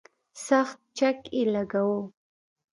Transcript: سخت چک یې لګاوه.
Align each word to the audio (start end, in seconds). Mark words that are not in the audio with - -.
سخت 0.45 0.77
چک 0.97 1.17
یې 1.35 1.43
لګاوه. 1.53 2.01